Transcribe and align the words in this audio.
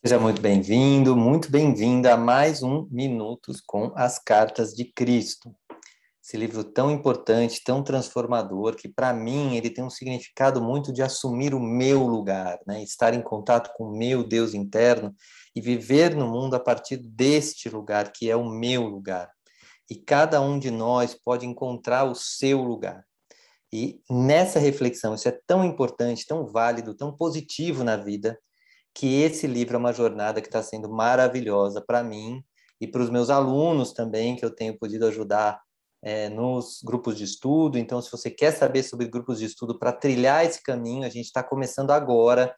Seja 0.00 0.16
muito 0.16 0.40
bem-vindo, 0.40 1.16
muito 1.16 1.50
bem-vinda 1.50 2.14
a 2.14 2.16
mais 2.16 2.62
um 2.62 2.86
Minutos 2.88 3.60
com 3.60 3.90
as 3.96 4.16
Cartas 4.16 4.72
de 4.72 4.84
Cristo. 4.84 5.52
Esse 6.24 6.36
livro 6.36 6.62
tão 6.62 6.88
importante, 6.88 7.64
tão 7.64 7.82
transformador, 7.82 8.76
que 8.76 8.88
para 8.88 9.12
mim 9.12 9.56
ele 9.56 9.68
tem 9.68 9.82
um 9.82 9.90
significado 9.90 10.62
muito 10.62 10.92
de 10.92 11.02
assumir 11.02 11.52
o 11.52 11.58
meu 11.58 12.04
lugar, 12.06 12.60
né? 12.64 12.80
estar 12.80 13.12
em 13.12 13.20
contato 13.20 13.72
com 13.76 13.86
o 13.86 13.98
meu 13.98 14.22
Deus 14.22 14.54
interno 14.54 15.12
e 15.52 15.60
viver 15.60 16.14
no 16.14 16.28
mundo 16.28 16.54
a 16.54 16.60
partir 16.60 16.98
deste 16.98 17.68
lugar, 17.68 18.12
que 18.12 18.30
é 18.30 18.36
o 18.36 18.48
meu 18.48 18.84
lugar. 18.86 19.28
E 19.90 19.96
cada 19.96 20.40
um 20.40 20.60
de 20.60 20.70
nós 20.70 21.12
pode 21.12 21.44
encontrar 21.44 22.04
o 22.04 22.14
seu 22.14 22.62
lugar. 22.62 23.04
E 23.72 24.00
nessa 24.08 24.60
reflexão, 24.60 25.16
isso 25.16 25.28
é 25.28 25.36
tão 25.44 25.64
importante, 25.64 26.24
tão 26.24 26.46
válido, 26.46 26.94
tão 26.94 27.10
positivo 27.10 27.82
na 27.82 27.96
vida, 27.96 28.38
que 28.98 29.22
esse 29.22 29.46
livro 29.46 29.76
é 29.76 29.78
uma 29.78 29.92
jornada 29.92 30.40
que 30.40 30.48
está 30.48 30.60
sendo 30.60 30.88
maravilhosa 30.88 31.80
para 31.80 32.02
mim 32.02 32.42
e 32.80 32.86
para 32.86 33.00
os 33.00 33.08
meus 33.08 33.30
alunos 33.30 33.92
também, 33.92 34.34
que 34.34 34.44
eu 34.44 34.52
tenho 34.52 34.76
podido 34.76 35.06
ajudar 35.06 35.62
é, 36.02 36.28
nos 36.28 36.80
grupos 36.84 37.16
de 37.16 37.22
estudo. 37.22 37.78
Então, 37.78 38.02
se 38.02 38.10
você 38.10 38.28
quer 38.28 38.50
saber 38.50 38.82
sobre 38.82 39.06
grupos 39.06 39.38
de 39.38 39.44
estudo 39.44 39.78
para 39.78 39.92
trilhar 39.92 40.44
esse 40.44 40.60
caminho, 40.60 41.04
a 41.06 41.08
gente 41.08 41.26
está 41.26 41.44
começando 41.44 41.92
agora. 41.92 42.52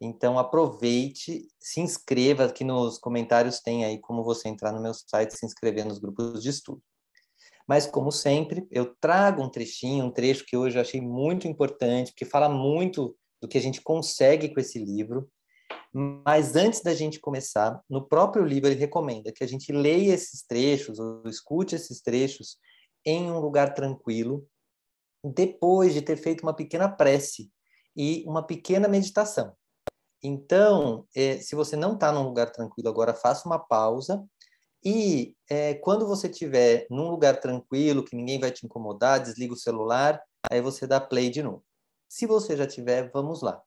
Então, 0.00 0.38
aproveite, 0.38 1.46
se 1.60 1.82
inscreva 1.82 2.46
aqui 2.46 2.64
nos 2.64 2.96
comentários, 2.96 3.60
tem 3.60 3.84
aí 3.84 4.00
como 4.00 4.24
você 4.24 4.48
entrar 4.48 4.72
no 4.72 4.80
meu 4.80 4.94
site 4.94 5.32
e 5.32 5.36
se 5.36 5.44
inscrever 5.44 5.84
nos 5.84 5.98
grupos 5.98 6.42
de 6.42 6.48
estudo. 6.48 6.82
Mas, 7.68 7.86
como 7.86 8.10
sempre, 8.10 8.66
eu 8.70 8.94
trago 8.98 9.42
um 9.42 9.50
trechinho, 9.50 10.06
um 10.06 10.10
trecho 10.10 10.46
que 10.46 10.56
hoje 10.56 10.78
eu 10.78 10.80
achei 10.80 11.02
muito 11.02 11.46
importante, 11.46 12.12
porque 12.12 12.24
fala 12.24 12.48
muito 12.48 13.14
do 13.42 13.46
que 13.46 13.58
a 13.58 13.62
gente 13.62 13.82
consegue 13.82 14.54
com 14.54 14.58
esse 14.58 14.82
livro. 14.82 15.30
Mas 15.92 16.56
antes 16.56 16.80
da 16.80 16.94
gente 16.94 17.20
começar, 17.20 17.80
no 17.88 18.06
próprio 18.06 18.44
livro 18.44 18.68
ele 18.68 18.80
recomenda 18.80 19.32
que 19.32 19.44
a 19.44 19.46
gente 19.46 19.70
leia 19.70 20.14
esses 20.14 20.42
trechos 20.42 20.98
ou 20.98 21.22
escute 21.26 21.74
esses 21.74 22.00
trechos 22.00 22.56
em 23.04 23.30
um 23.30 23.38
lugar 23.38 23.74
tranquilo, 23.74 24.46
depois 25.22 25.92
de 25.92 26.00
ter 26.00 26.16
feito 26.16 26.42
uma 26.42 26.54
pequena 26.54 26.88
prece 26.88 27.50
e 27.94 28.24
uma 28.26 28.42
pequena 28.42 28.88
meditação. 28.88 29.54
Então, 30.22 31.06
é, 31.14 31.38
se 31.38 31.54
você 31.54 31.76
não 31.76 31.94
está 31.94 32.10
num 32.10 32.22
lugar 32.22 32.50
tranquilo 32.50 32.88
agora, 32.88 33.12
faça 33.12 33.46
uma 33.46 33.58
pausa 33.58 34.24
e 34.84 35.36
é, 35.48 35.74
quando 35.74 36.06
você 36.06 36.28
estiver 36.28 36.86
num 36.90 37.08
lugar 37.08 37.38
tranquilo, 37.40 38.04
que 38.04 38.16
ninguém 38.16 38.40
vai 38.40 38.50
te 38.50 38.64
incomodar, 38.64 39.22
desliga 39.22 39.52
o 39.52 39.56
celular, 39.56 40.20
aí 40.50 40.60
você 40.60 40.86
dá 40.86 41.00
play 41.00 41.30
de 41.30 41.42
novo. 41.42 41.64
Se 42.08 42.26
você 42.26 42.56
já 42.56 42.66
tiver, 42.66 43.10
vamos 43.12 43.42
lá. 43.42 43.62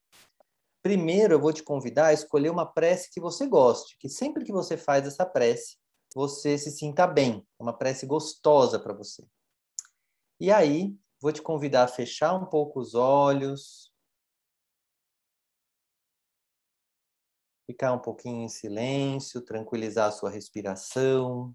Primeiro, 0.86 1.34
eu 1.34 1.40
vou 1.40 1.52
te 1.52 1.64
convidar 1.64 2.10
a 2.10 2.14
escolher 2.14 2.52
uma 2.52 2.64
prece 2.64 3.10
que 3.12 3.20
você 3.20 3.48
goste, 3.48 3.98
que 3.98 4.08
sempre 4.08 4.46
que 4.46 4.52
você 4.52 4.78
faz 4.78 5.08
essa 5.08 5.26
prece, 5.26 5.78
você 6.14 6.60
se 6.60 6.70
sinta 6.70 7.08
bem, 7.08 7.44
uma 7.58 7.76
prece 7.76 8.06
gostosa 8.06 8.80
para 8.80 8.94
você. 8.94 9.26
E 10.40 10.52
aí, 10.52 10.96
vou 11.20 11.32
te 11.32 11.42
convidar 11.42 11.86
a 11.86 11.88
fechar 11.88 12.36
um 12.36 12.46
pouco 12.46 12.80
os 12.80 12.94
olhos, 12.94 13.92
ficar 17.66 17.92
um 17.92 18.00
pouquinho 18.00 18.44
em 18.44 18.50
silêncio, 18.50 19.42
tranquilizar 19.42 20.10
a 20.10 20.12
sua 20.12 20.30
respiração. 20.30 21.52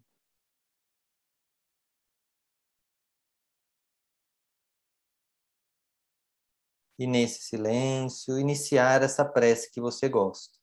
E 7.01 7.07
nesse 7.09 7.43
silêncio 7.45 8.39
iniciar 8.39 9.03
essa 9.03 9.25
prece 9.25 9.73
que 9.73 9.81
você 9.83 10.09
gosta. 10.09 10.60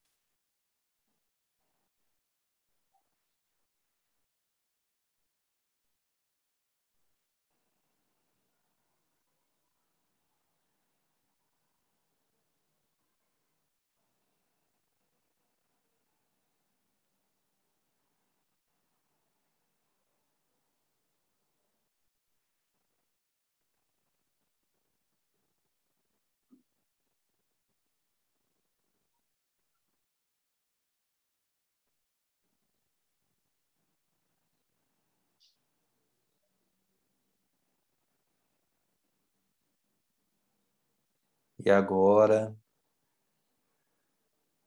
E 41.68 41.70
agora, 41.70 42.58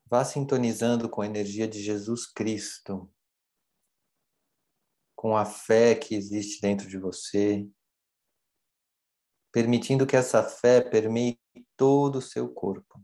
vá 0.05 0.23
sintonizando 0.23 1.09
com 1.09 1.23
a 1.23 1.27
energia 1.27 1.67
de 1.67 1.83
Jesus 1.83 2.27
Cristo, 2.31 3.11
com 5.17 5.35
a 5.35 5.47
fé 5.47 5.95
que 5.95 6.15
existe 6.15 6.61
dentro 6.61 6.87
de 6.87 6.99
você, 6.99 7.67
permitindo 9.51 10.07
que 10.07 10.15
essa 10.15 10.43
fé 10.43 10.83
permeie 10.83 11.41
todo 11.75 12.17
o 12.17 12.23
seu 12.23 12.53
corpo. 12.53 13.03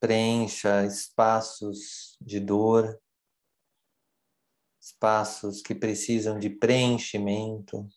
Preencha 0.00 0.84
espaços 0.84 2.16
de 2.20 2.40
dor, 2.40 3.00
espaços 4.80 5.62
que 5.62 5.72
precisam 5.72 6.36
de 6.36 6.50
preenchimento. 6.50 7.88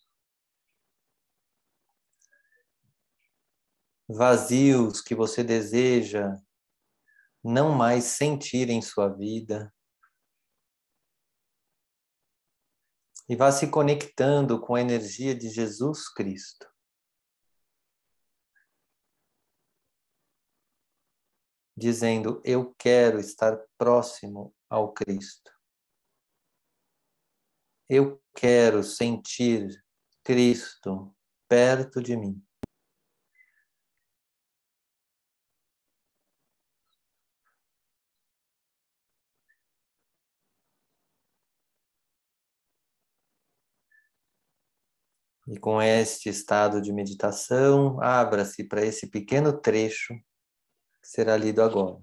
Vazios 4.08 5.02
que 5.02 5.16
você 5.16 5.44
deseja 5.44 6.36
não 7.44 7.74
mais 7.74 8.06
sentir 8.06 8.70
em 8.70 8.82
sua 8.82 9.10
vida. 9.10 9.74
E 13.28 13.36
vá 13.36 13.52
se 13.52 13.70
conectando 13.70 14.60
com 14.60 14.76
a 14.76 14.82
energia 14.82 15.36
de 15.36 15.50
Jesus 15.50 16.12
Cristo. 16.12 16.68
Dizendo: 21.76 22.42
Eu 22.46 22.74
quero 22.76 23.20
estar 23.20 23.58
próximo 23.78 24.54
ao 24.70 24.94
Cristo. 24.94 25.52
Eu 27.90 28.22
quero 28.36 28.84
sentir 28.84 29.84
Cristo 30.24 31.16
perto 31.48 32.02
de 32.02 32.16
mim. 32.16 32.42
E 45.48 45.60
com 45.60 45.82
este 45.82 46.30
estado 46.30 46.82
de 46.82 46.94
meditação, 46.94 48.02
abra-se 48.02 48.64
para 48.64 48.86
esse 48.86 49.08
pequeno 49.08 49.52
trecho 49.60 50.14
que 51.02 51.10
será 51.10 51.36
lido 51.36 51.62
agora. 51.62 52.02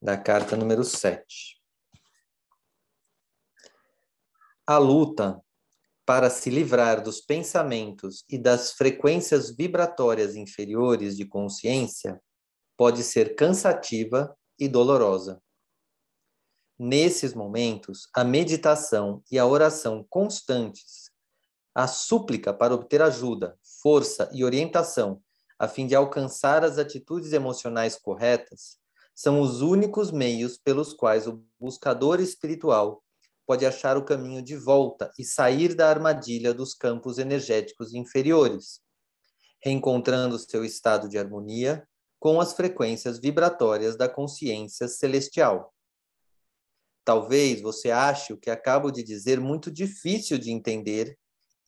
Da 0.00 0.16
carta 0.16 0.56
número 0.56 0.82
7. 0.84 1.60
A 4.66 4.78
luta 4.78 5.42
para 6.06 6.30
se 6.30 6.48
livrar 6.48 7.02
dos 7.02 7.20
pensamentos 7.20 8.24
e 8.30 8.38
das 8.38 8.72
frequências 8.72 9.54
vibratórias 9.54 10.36
inferiores 10.36 11.14
de 11.14 11.26
consciência 11.26 12.18
pode 12.78 13.02
ser 13.02 13.34
cansativa 13.34 14.34
e 14.58 14.68
dolorosa. 14.68 15.42
Nesses 16.78 17.34
momentos, 17.34 18.08
a 18.14 18.22
meditação 18.22 19.20
e 19.32 19.36
a 19.36 19.44
oração 19.44 20.06
constantes, 20.08 21.10
a 21.74 21.88
súplica 21.88 22.54
para 22.54 22.72
obter 22.72 23.02
ajuda, 23.02 23.58
força 23.82 24.30
e 24.32 24.44
orientação, 24.44 25.20
a 25.58 25.66
fim 25.66 25.88
de 25.88 25.96
alcançar 25.96 26.62
as 26.62 26.78
atitudes 26.78 27.32
emocionais 27.32 27.96
corretas, 27.96 28.78
são 29.12 29.40
os 29.40 29.60
únicos 29.60 30.12
meios 30.12 30.56
pelos 30.56 30.92
quais 30.92 31.26
o 31.26 31.42
buscador 31.58 32.20
espiritual 32.20 33.02
pode 33.44 33.66
achar 33.66 33.96
o 33.96 34.04
caminho 34.04 34.40
de 34.40 34.54
volta 34.54 35.10
e 35.18 35.24
sair 35.24 35.74
da 35.74 35.90
armadilha 35.90 36.54
dos 36.54 36.74
campos 36.74 37.18
energéticos 37.18 37.92
inferiores, 37.92 38.80
reencontrando 39.60 40.38
seu 40.38 40.64
estado 40.64 41.08
de 41.08 41.18
harmonia 41.18 41.84
com 42.20 42.40
as 42.40 42.52
frequências 42.52 43.18
vibratórias 43.18 43.96
da 43.96 44.08
consciência 44.08 44.86
celestial. 44.86 45.74
Talvez 47.08 47.62
você 47.62 47.90
ache 47.90 48.34
o 48.34 48.36
que 48.36 48.50
acabo 48.50 48.90
de 48.90 49.02
dizer 49.02 49.40
muito 49.40 49.70
difícil 49.70 50.36
de 50.36 50.50
entender 50.50 51.18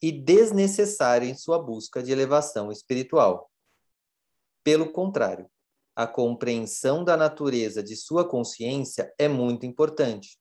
e 0.03 0.13
desnecessário 0.13 1.27
em 1.27 1.35
sua 1.35 1.59
busca 1.59 2.03
de 2.03 2.13
elevação 2.13 2.71
espiritual. 2.71 3.51
Pelo 4.63 4.93
contrário, 4.93 5.51
a 5.97 6.07
compreensão 6.07 7.03
da 7.03 7.17
natureza 7.17 7.83
de 7.83 7.97
sua 7.97 8.29
consciência 8.29 9.11
é 9.19 9.29
muito 9.29 9.65
importante. 9.65 10.39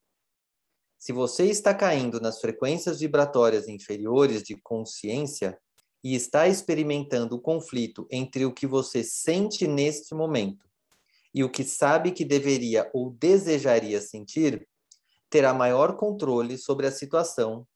Se 0.98 1.14
você 1.14 1.46
está 1.46 1.74
caindo 1.74 2.20
nas 2.20 2.42
frequências 2.42 3.00
vibratórias 3.00 3.70
inferiores 3.70 4.44
de 4.44 4.60
consciência 4.62 5.58
e 6.04 6.14
está 6.14 6.46
experimentando 6.46 7.38
o 7.38 7.42
conflito 7.42 8.06
entre 8.12 8.44
o 8.44 8.54
que 8.54 8.68
você 8.68 9.02
sente 9.02 9.66
neste 9.66 10.14
momento 10.14 10.68
e 11.34 11.42
o 11.42 11.50
que 11.50 11.64
sabe 11.64 12.12
que 12.12 12.26
deveria 12.26 12.92
ou 12.94 13.12
desejaria 13.12 14.02
sentir, 14.02 14.68
terá 15.30 15.54
maior 15.54 15.96
controle 15.96 16.58
sobre 16.58 16.88
a 16.88 16.92
situação 16.92 17.68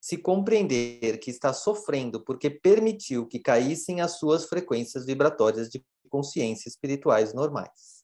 se 0.00 0.16
compreender 0.16 1.18
que 1.18 1.30
está 1.30 1.52
sofrendo 1.52 2.22
porque 2.22 2.48
permitiu 2.48 3.26
que 3.26 3.40
caíssem 3.40 4.00
as 4.00 4.18
suas 4.18 4.44
frequências 4.44 5.04
vibratórias 5.04 5.68
de 5.68 5.84
consciência 6.08 6.68
espirituais 6.68 7.34
normais. 7.34 8.02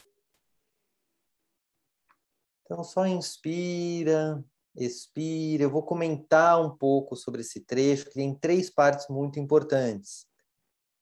Então, 2.65 2.83
só 2.83 3.07
inspira, 3.07 4.43
expira. 4.75 5.65
Eu 5.65 5.71
vou 5.71 5.83
comentar 5.83 6.61
um 6.61 6.75
pouco 6.77 7.15
sobre 7.15 7.43
esse 7.43 7.61
trecho, 7.61 8.07
que 8.07 8.15
tem 8.15 8.35
três 8.35 8.71
partes 8.71 9.07
muito 9.09 9.39
importantes. 9.39 10.27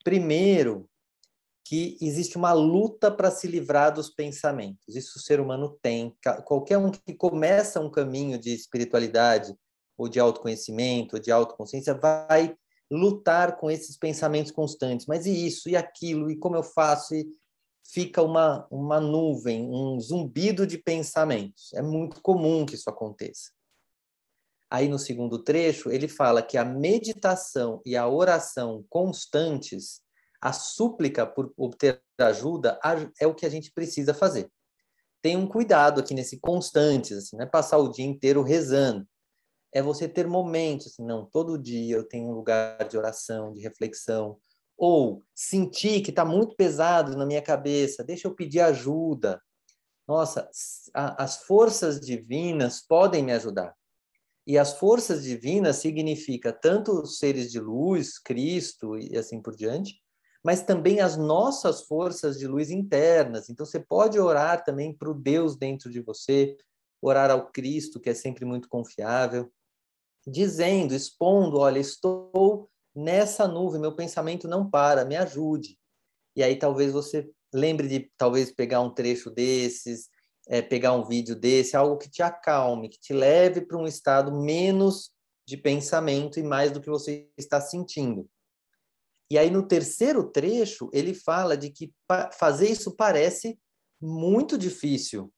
Primeiro, 0.02 0.89
que 1.70 1.96
existe 2.00 2.37
uma 2.37 2.52
luta 2.52 3.12
para 3.12 3.31
se 3.31 3.46
livrar 3.46 3.94
dos 3.94 4.11
pensamentos. 4.11 4.96
Isso 4.96 5.20
o 5.20 5.22
ser 5.22 5.38
humano 5.38 5.78
tem. 5.81 6.12
Qualquer 6.44 6.76
um 6.78 6.90
que 6.90 7.14
começa 7.14 7.78
um 7.78 7.88
caminho 7.88 8.37
de 8.40 8.52
espiritualidade, 8.52 9.55
ou 9.96 10.08
de 10.08 10.19
autoconhecimento, 10.19 11.14
ou 11.14 11.22
de 11.22 11.31
autoconsciência, 11.31 11.94
vai 11.94 12.56
lutar 12.90 13.56
com 13.56 13.70
esses 13.70 13.96
pensamentos 13.96 14.50
constantes. 14.50 15.06
Mas 15.06 15.26
e 15.26 15.46
isso, 15.46 15.69
e 15.69 15.76
aquilo, 15.76 16.28
e 16.28 16.37
como 16.37 16.56
eu 16.56 16.64
faço? 16.64 17.14
E 17.14 17.28
fica 17.87 18.20
uma, 18.20 18.66
uma 18.69 19.00
nuvem, 19.00 19.70
um 19.70 20.00
zumbido 20.00 20.66
de 20.66 20.76
pensamentos. 20.76 21.73
É 21.75 21.82
muito 21.82 22.20
comum 22.20 22.66
que 22.66 22.75
isso 22.75 22.90
aconteça. 22.90 23.52
Aí 24.69 24.88
no 24.88 24.99
segundo 24.99 25.38
trecho, 25.38 25.88
ele 25.88 26.08
fala 26.08 26.43
que 26.43 26.58
a 26.58 26.64
meditação 26.64 27.81
e 27.87 27.96
a 27.96 28.08
oração 28.08 28.84
constantes, 28.90 30.02
a 30.40 30.52
súplica 30.52 31.26
por 31.26 31.52
obter 31.56 32.02
ajuda, 32.19 32.78
é 33.19 33.26
o 33.26 33.34
que 33.34 33.46
a 33.46 33.50
gente 33.50 33.72
precisa 33.72 34.14
fazer. 34.14 34.50
Tem 35.22 35.37
um 35.37 35.46
cuidado 35.46 36.00
aqui 36.00 36.14
nesse 36.14 36.40
constantes, 36.40 37.16
assim, 37.16 37.37
não 37.37 37.44
é 37.44 37.48
passar 37.48 37.78
o 37.78 37.90
dia 37.90 38.06
inteiro 38.06 38.42
rezando 38.42 39.06
é 39.72 39.81
você 39.81 40.08
ter 40.08 40.26
momentos, 40.26 40.88
assim, 40.88 41.04
não, 41.04 41.25
todo 41.25 41.58
dia 41.58 41.96
eu 41.96 42.04
tenho 42.04 42.28
um 42.28 42.34
lugar 42.34 42.88
de 42.88 42.98
oração, 42.98 43.52
de 43.52 43.60
reflexão, 43.60 44.38
ou 44.76 45.22
sentir 45.34 46.00
que 46.02 46.10
está 46.10 46.25
muito 46.25 46.56
pesado 46.56 47.16
na 47.16 47.26
minha 47.26 47.42
cabeça, 47.42 48.02
deixa 48.02 48.26
eu 48.26 48.34
pedir 48.34 48.60
ajuda. 48.60 49.40
Nossa, 50.08 50.48
a, 50.92 51.22
as 51.22 51.42
forças 51.44 52.00
divinas 52.00 52.81
podem 52.81 53.22
me 53.22 53.32
ajudar. 53.32 53.75
E 54.46 54.58
as 54.58 54.72
forças 54.72 55.22
divinas 55.22 55.76
significa 55.76 56.52
tanto 56.52 56.92
os 57.02 57.19
seres 57.19 57.52
de 57.52 57.60
luz, 57.60 58.19
Cristo 58.19 58.98
e 58.98 59.16
assim 59.16 59.40
por 59.40 59.54
diante, 59.54 60.00
mas 60.42 60.62
também 60.62 61.00
as 61.00 61.16
nossas 61.16 61.82
forças 61.82 62.38
de 62.38 62.46
luz 62.46 62.70
internas. 62.70 63.48
Então 63.48 63.66
você 63.66 63.81
pode 63.81 64.19
orar 64.19 64.64
também 64.64 64.92
para 64.92 65.10
o 65.10 65.14
Deus 65.14 65.56
dentro 65.56 65.90
de 65.90 66.00
você, 66.00 66.56
orar 67.02 67.31
ao 67.31 67.50
Cristo, 67.50 68.00
que 68.00 68.10
é 68.10 68.14
sempre 68.14 68.44
muito 68.44 68.69
confiável 68.69 69.50
dizendo, 70.26 70.94
expondo, 70.94 71.58
olha, 71.58 71.78
estou 71.78 72.69
nessa 72.94 73.46
nuvem, 73.46 73.81
meu 73.81 73.94
pensamento 73.94 74.48
não 74.48 74.69
para, 74.69 75.04
me 75.04 75.16
ajude. 75.16 75.78
E 76.37 76.42
aí 76.42 76.56
talvez 76.56 76.92
você 76.92 77.28
lembre 77.52 77.88
de 77.88 78.10
talvez 78.16 78.52
pegar 78.52 78.81
um 78.81 78.92
trecho 78.92 79.31
desses, 79.31 80.08
é, 80.48 80.62
pegar 80.62 80.92
um 80.92 81.04
vídeo 81.04 81.34
desse, 81.34 81.76
algo 81.76 81.98
que 81.98 82.10
te 82.10 82.22
acalme, 82.22 82.88
que 82.88 83.00
te 83.00 83.12
leve 83.12 83.62
para 83.62 83.78
um 83.78 83.87
estado 83.87 84.32
menos 84.32 85.10
de 85.46 85.56
pensamento 85.56 86.38
e 86.38 86.42
mais 86.42 86.70
do 86.70 86.81
que 86.81 86.90
você 86.90 87.28
está 87.37 87.60
sentindo. 87.60 88.28
E 89.30 89.38
aí 89.38 89.50
no 89.50 89.66
terceiro 89.66 90.30
trecho 90.30 90.90
ele 90.92 91.14
fala 91.14 91.56
de 91.56 91.70
que 91.70 91.92
fazer 92.38 92.68
isso 92.68 92.96
parece 92.96 93.58
muito 94.00 94.58
difícil, 94.58 95.32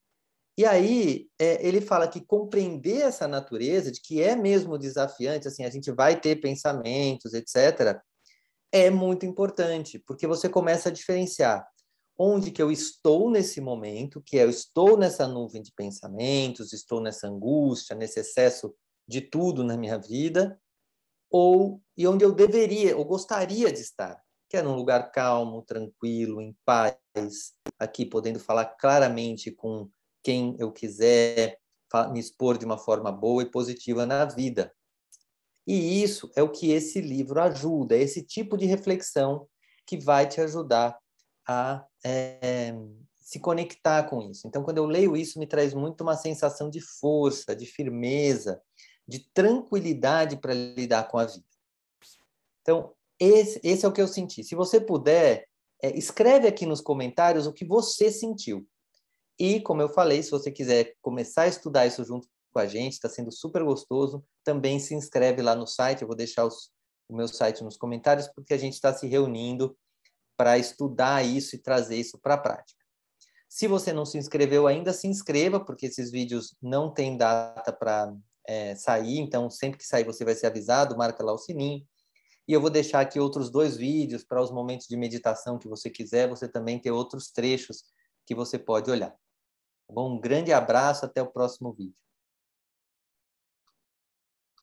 e 0.56 0.66
aí 0.66 1.28
é, 1.38 1.66
ele 1.66 1.80
fala 1.80 2.06
que 2.06 2.20
compreender 2.20 3.00
essa 3.02 3.26
natureza, 3.26 3.90
de 3.90 4.00
que 4.00 4.22
é 4.22 4.36
mesmo 4.36 4.76
desafiante, 4.76 5.48
assim, 5.48 5.64
a 5.64 5.70
gente 5.70 5.90
vai 5.90 6.20
ter 6.20 6.36
pensamentos, 6.36 7.32
etc., 7.32 7.98
é 8.70 8.90
muito 8.90 9.26
importante, 9.26 9.98
porque 10.06 10.26
você 10.26 10.48
começa 10.48 10.88
a 10.88 10.92
diferenciar 10.92 11.66
onde 12.18 12.50
que 12.50 12.62
eu 12.62 12.70
estou 12.70 13.30
nesse 13.30 13.60
momento, 13.60 14.22
que 14.24 14.38
é 14.38 14.44
eu 14.44 14.50
estou 14.50 14.96
nessa 14.96 15.26
nuvem 15.26 15.62
de 15.62 15.72
pensamentos, 15.74 16.72
estou 16.72 17.00
nessa 17.00 17.26
angústia, 17.28 17.96
nesse 17.96 18.20
excesso 18.20 18.74
de 19.08 19.20
tudo 19.20 19.64
na 19.64 19.76
minha 19.76 19.98
vida, 19.98 20.58
ou 21.32 21.80
e 21.96 22.06
onde 22.06 22.24
eu 22.24 22.32
deveria, 22.32 22.96
ou 22.96 23.04
gostaria 23.04 23.72
de 23.72 23.80
estar, 23.80 24.22
que 24.48 24.56
é 24.58 24.62
num 24.62 24.76
lugar 24.76 25.10
calmo, 25.10 25.62
tranquilo, 25.62 26.42
em 26.42 26.54
paz, 26.64 27.54
aqui 27.78 28.04
podendo 28.04 28.38
falar 28.38 28.66
claramente 28.66 29.50
com 29.50 29.88
quem 30.22 30.54
eu 30.58 30.70
quiser, 30.70 31.58
me 32.12 32.20
expor 32.20 32.58
de 32.58 32.64
uma 32.64 32.78
forma 32.78 33.10
boa 33.10 33.42
e 33.42 33.50
positiva 33.50 34.04
na 34.04 34.24
vida. 34.26 34.72
E 35.66 36.02
isso 36.02 36.30
é 36.36 36.42
o 36.42 36.50
que 36.50 36.70
esse 36.70 37.00
livro 37.00 37.40
ajuda, 37.40 37.96
é 37.96 38.02
esse 38.02 38.22
tipo 38.22 38.56
de 38.56 38.66
reflexão 38.66 39.48
que 39.86 39.96
vai 39.98 40.28
te 40.28 40.40
ajudar 40.40 40.98
a 41.46 41.84
é, 42.04 42.74
se 43.16 43.38
conectar 43.38 44.02
com 44.04 44.22
isso. 44.22 44.46
Então, 44.46 44.62
quando 44.62 44.78
eu 44.78 44.84
leio 44.84 45.16
isso, 45.16 45.38
me 45.38 45.46
traz 45.46 45.72
muito 45.72 46.02
uma 46.02 46.16
sensação 46.16 46.68
de 46.68 46.80
força, 46.80 47.54
de 47.54 47.66
firmeza, 47.66 48.60
de 49.06 49.20
tranquilidade 49.32 50.36
para 50.36 50.54
lidar 50.54 51.08
com 51.08 51.18
a 51.18 51.26
vida. 51.26 51.44
Então, 52.62 52.94
esse, 53.18 53.60
esse, 53.62 53.84
é 53.84 53.88
o 53.88 53.92
que 53.92 54.00
eu 54.00 54.08
senti. 54.08 54.42
Se 54.44 54.54
você 54.54 54.80
puder, 54.80 55.46
é, 55.82 55.96
escreve 55.96 56.46
aqui 56.46 56.64
nos 56.64 56.80
comentários 56.80 57.46
o 57.46 57.52
que 57.52 57.64
você 57.64 58.10
sentiu. 58.10 58.66
E, 59.38 59.60
como 59.60 59.82
eu 59.82 59.88
falei, 59.88 60.22
se 60.22 60.30
você 60.30 60.50
quiser 60.50 60.94
começar 61.00 61.42
a 61.42 61.48
estudar 61.48 61.86
isso 61.86 62.04
junto 62.04 62.28
com 62.52 62.58
a 62.58 62.66
gente, 62.66 62.94
está 62.94 63.08
sendo 63.08 63.32
super 63.32 63.64
gostoso, 63.64 64.24
também 64.44 64.78
se 64.78 64.94
inscreve 64.94 65.42
lá 65.42 65.54
no 65.54 65.66
site, 65.66 66.02
eu 66.02 66.08
vou 66.08 66.16
deixar 66.16 66.44
os, 66.44 66.70
o 67.08 67.16
meu 67.16 67.26
site 67.26 67.64
nos 67.64 67.76
comentários, 67.76 68.28
porque 68.28 68.54
a 68.54 68.58
gente 68.58 68.74
está 68.74 68.92
se 68.92 69.06
reunindo 69.06 69.76
para 70.36 70.58
estudar 70.58 71.24
isso 71.24 71.56
e 71.56 71.58
trazer 71.58 71.96
isso 71.96 72.18
para 72.18 72.34
a 72.34 72.38
prática. 72.38 72.82
Se 73.48 73.66
você 73.66 73.92
não 73.92 74.04
se 74.04 74.16
inscreveu 74.16 74.66
ainda, 74.66 74.92
se 74.92 75.06
inscreva, 75.06 75.60
porque 75.60 75.86
esses 75.86 76.10
vídeos 76.10 76.56
não 76.60 76.92
têm 76.92 77.16
data 77.16 77.72
para 77.72 78.14
é, 78.46 78.74
sair, 78.74 79.18
então 79.18 79.48
sempre 79.50 79.78
que 79.78 79.86
sair 79.86 80.04
você 80.04 80.24
vai 80.24 80.34
ser 80.34 80.46
avisado, 80.46 80.96
marca 80.96 81.24
lá 81.24 81.32
o 81.32 81.38
sininho. 81.38 81.86
E 82.46 82.52
eu 82.52 82.60
vou 82.60 82.70
deixar 82.70 83.00
aqui 83.00 83.20
outros 83.20 83.50
dois 83.50 83.76
vídeos 83.76 84.24
para 84.24 84.42
os 84.42 84.50
momentos 84.50 84.86
de 84.88 84.96
meditação 84.96 85.58
que 85.58 85.68
você 85.68 85.88
quiser, 85.88 86.28
você 86.28 86.48
também 86.48 86.78
ter 86.78 86.90
outros 86.90 87.30
trechos 87.30 87.84
que 88.26 88.34
você 88.34 88.58
pode 88.58 88.90
olhar. 88.90 89.14
Bom, 89.90 90.16
um 90.16 90.20
grande 90.20 90.52
abraço, 90.52 91.04
até 91.04 91.22
o 91.22 91.30
próximo 91.30 91.72
vídeo. 91.72 91.94